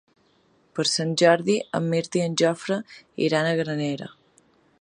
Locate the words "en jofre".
2.31-2.81